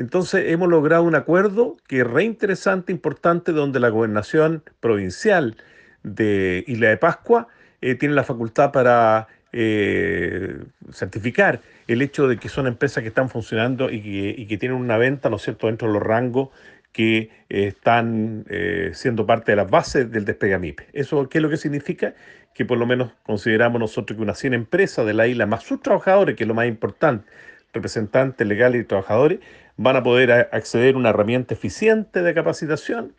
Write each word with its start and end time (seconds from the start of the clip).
Entonces 0.00 0.46
hemos 0.46 0.70
logrado 0.70 1.02
un 1.02 1.14
acuerdo 1.14 1.76
que 1.86 2.00
es 2.00 2.06
re 2.06 2.24
interesante, 2.24 2.90
importante, 2.90 3.52
donde 3.52 3.80
la 3.80 3.90
gobernación 3.90 4.62
provincial 4.80 5.58
de 6.02 6.64
Isla 6.66 6.88
de 6.88 6.96
Pascua 6.96 7.48
eh, 7.82 7.96
tiene 7.96 8.14
la 8.14 8.24
facultad 8.24 8.72
para 8.72 9.28
eh, 9.52 10.56
certificar 10.90 11.60
el 11.86 12.00
hecho 12.00 12.28
de 12.28 12.38
que 12.38 12.48
son 12.48 12.66
empresas 12.66 13.02
que 13.02 13.08
están 13.08 13.28
funcionando 13.28 13.90
y 13.90 14.46
que, 14.46 14.56
tienen 14.56 14.78
una 14.78 14.96
venta, 14.96 15.28
¿no 15.28 15.36
es 15.36 15.42
cierto?, 15.42 15.66
dentro 15.66 15.88
de 15.88 15.92
los 15.92 16.02
rangos 16.02 16.48
que 16.92 17.28
eh, 17.50 17.66
están 17.66 18.46
siendo 18.94 19.26
parte 19.26 19.52
de 19.52 19.56
las 19.56 19.70
bases 19.70 20.10
del 20.10 20.24
despegamip. 20.24 20.80
¿Eso 20.94 21.28
qué 21.28 21.38
es 21.38 21.42
lo 21.42 21.50
que 21.50 21.58
significa? 21.58 22.14
Que 22.54 22.64
por 22.64 22.78
lo 22.78 22.86
menos 22.86 23.12
consideramos 23.22 23.78
nosotros 23.78 24.16
que 24.16 24.22
unas 24.22 24.38
100 24.38 24.54
empresas 24.54 25.04
de 25.04 25.12
la 25.12 25.26
isla, 25.26 25.44
más 25.44 25.62
sus 25.62 25.82
trabajadores, 25.82 26.36
que 26.36 26.44
es 26.44 26.48
lo 26.48 26.54
más 26.54 26.68
importante, 26.68 27.26
representantes 27.74 28.46
legales 28.46 28.82
y 28.82 28.84
trabajadores, 28.84 29.40
van 29.82 29.96
a 29.96 30.02
poder 30.02 30.30
acceder 30.52 30.94
a 30.94 30.98
una 30.98 31.08
herramienta 31.08 31.54
eficiente 31.54 32.22
de 32.22 32.34
capacitación. 32.34 33.14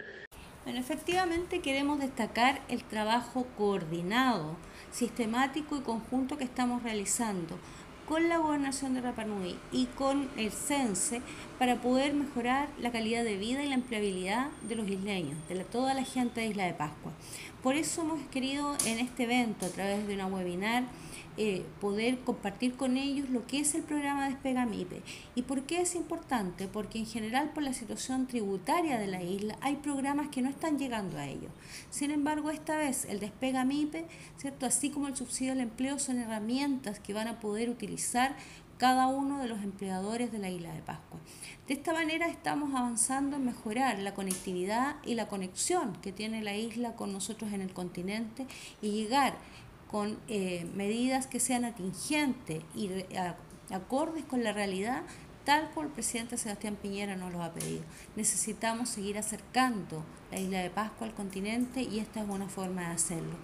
Bueno, 0.63 0.79
efectivamente 0.79 1.59
queremos 1.59 1.99
destacar 1.99 2.61
el 2.69 2.83
trabajo 2.83 3.47
coordinado, 3.57 4.57
sistemático 4.91 5.75
y 5.75 5.81
conjunto 5.81 6.37
que 6.37 6.43
estamos 6.43 6.83
realizando 6.83 7.57
con 8.07 8.29
la 8.29 8.37
gobernación 8.37 8.93
de 8.93 9.01
Rapanui 9.01 9.55
y 9.71 9.87
con 9.87 10.29
el 10.37 10.51
CENSE 10.51 11.23
para 11.57 11.77
poder 11.77 12.13
mejorar 12.13 12.67
la 12.79 12.91
calidad 12.91 13.23
de 13.23 13.37
vida 13.37 13.63
y 13.63 13.69
la 13.69 13.75
empleabilidad 13.75 14.49
de 14.67 14.75
los 14.75 14.87
isleños, 14.87 15.37
de 15.49 15.63
toda 15.63 15.95
la 15.95 16.03
gente 16.03 16.41
de 16.41 16.47
Isla 16.47 16.65
de 16.65 16.73
Pascua. 16.73 17.11
Por 17.63 17.73
eso 17.73 18.01
hemos 18.01 18.21
querido 18.27 18.75
en 18.85 18.99
este 18.99 19.23
evento, 19.23 19.65
a 19.65 19.69
través 19.69 20.05
de 20.05 20.13
una 20.13 20.27
webinar, 20.27 20.83
eh, 21.43 21.65
poder 21.79 22.19
compartir 22.19 22.75
con 22.75 22.97
ellos 22.97 23.31
lo 23.31 23.47
que 23.47 23.61
es 23.61 23.73
el 23.73 23.81
programa 23.81 24.29
Despega 24.29 24.67
MIPE. 24.67 25.01
¿Y 25.33 25.41
por 25.41 25.63
qué 25.63 25.81
es 25.81 25.95
importante? 25.95 26.67
Porque 26.67 26.99
en 26.99 27.07
general 27.07 27.49
por 27.49 27.63
la 27.63 27.73
situación 27.73 28.27
tributaria 28.27 28.99
de 28.99 29.07
la 29.07 29.23
isla 29.23 29.57
hay 29.59 29.77
programas 29.77 30.27
que 30.27 30.43
no 30.43 30.49
están 30.49 30.77
llegando 30.77 31.17
a 31.17 31.25
ellos. 31.25 31.51
Sin 31.89 32.11
embargo, 32.11 32.51
esta 32.51 32.77
vez 32.77 33.05
el 33.05 33.19
Despega 33.19 33.65
MIPE, 33.65 34.05
¿cierto? 34.37 34.67
así 34.67 34.91
como 34.91 35.07
el 35.07 35.15
subsidio 35.15 35.53
al 35.53 35.61
empleo, 35.61 35.97
son 35.97 36.19
herramientas 36.19 36.99
que 36.99 37.15
van 37.15 37.27
a 37.27 37.39
poder 37.39 37.71
utilizar 37.71 38.35
cada 38.77 39.07
uno 39.07 39.39
de 39.39 39.47
los 39.47 39.63
empleadores 39.63 40.31
de 40.31 40.37
la 40.37 40.51
isla 40.51 40.71
de 40.73 40.83
Pascua. 40.83 41.19
De 41.67 41.73
esta 41.73 41.91
manera 41.91 42.27
estamos 42.27 42.75
avanzando 42.75 43.37
en 43.37 43.45
mejorar 43.45 43.97
la 43.97 44.13
conectividad 44.13 44.97
y 45.03 45.15
la 45.15 45.27
conexión 45.27 45.93
que 46.03 46.11
tiene 46.11 46.43
la 46.43 46.55
isla 46.55 46.95
con 46.95 47.11
nosotros 47.11 47.51
en 47.51 47.61
el 47.61 47.73
continente 47.73 48.45
y 48.79 48.91
llegar 48.91 49.37
con 49.91 50.17
eh, 50.27 50.65
medidas 50.73 51.27
que 51.27 51.39
sean 51.39 51.65
atingentes 51.65 52.63
y 52.73 52.89
acordes 53.69 54.23
con 54.23 54.43
la 54.43 54.53
realidad, 54.53 55.03
tal 55.43 55.69
como 55.71 55.87
el 55.87 55.91
presidente 55.91 56.37
Sebastián 56.37 56.77
Piñera 56.81 57.15
nos 57.15 57.33
lo 57.33 57.43
ha 57.43 57.51
pedido. 57.51 57.83
Necesitamos 58.15 58.89
seguir 58.89 59.17
acercando 59.17 60.03
la 60.31 60.39
isla 60.39 60.59
de 60.59 60.69
Pascua 60.69 61.07
al 61.07 61.13
continente 61.13 61.81
y 61.81 61.99
esta 61.99 62.21
es 62.21 62.29
una 62.29 62.47
forma 62.47 62.81
de 62.81 62.95
hacerlo. 62.95 63.35